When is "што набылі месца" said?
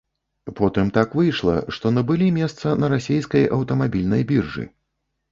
1.75-2.71